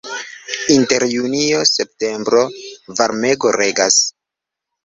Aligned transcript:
Inter 0.75 1.05
junio-septembro 1.11 2.41
varmego 3.01 3.55
regas. 3.63 4.03